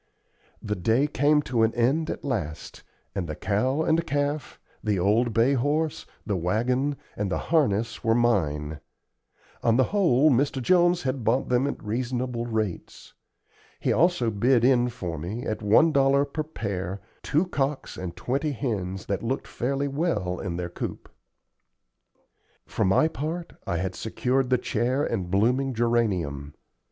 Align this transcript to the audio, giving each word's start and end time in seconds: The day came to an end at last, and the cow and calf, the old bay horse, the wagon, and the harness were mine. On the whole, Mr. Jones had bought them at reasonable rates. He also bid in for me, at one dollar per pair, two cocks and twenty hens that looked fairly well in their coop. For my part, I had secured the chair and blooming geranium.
The 0.63 0.75
day 0.75 1.05
came 1.05 1.43
to 1.43 1.61
an 1.61 1.75
end 1.75 2.09
at 2.09 2.23
last, 2.25 2.81
and 3.13 3.29
the 3.29 3.35
cow 3.35 3.83
and 3.83 4.03
calf, 4.07 4.59
the 4.83 4.97
old 4.97 5.31
bay 5.31 5.53
horse, 5.53 6.07
the 6.25 6.35
wagon, 6.35 6.95
and 7.15 7.31
the 7.31 7.37
harness 7.37 8.03
were 8.03 8.15
mine. 8.15 8.79
On 9.61 9.77
the 9.77 9.83
whole, 9.93 10.31
Mr. 10.31 10.59
Jones 10.59 11.03
had 11.03 11.23
bought 11.23 11.49
them 11.49 11.67
at 11.67 11.83
reasonable 11.83 12.47
rates. 12.47 13.13
He 13.79 13.93
also 13.93 14.31
bid 14.31 14.65
in 14.65 14.89
for 14.89 15.19
me, 15.19 15.45
at 15.45 15.61
one 15.61 15.91
dollar 15.91 16.25
per 16.25 16.41
pair, 16.45 16.99
two 17.21 17.45
cocks 17.45 17.95
and 17.95 18.15
twenty 18.15 18.53
hens 18.53 19.05
that 19.05 19.21
looked 19.21 19.45
fairly 19.45 19.87
well 19.87 20.39
in 20.39 20.55
their 20.57 20.69
coop. 20.69 21.09
For 22.65 22.83
my 22.85 23.07
part, 23.07 23.53
I 23.67 23.77
had 23.77 23.93
secured 23.93 24.49
the 24.49 24.57
chair 24.57 25.03
and 25.03 25.29
blooming 25.29 25.75
geranium. 25.75 26.55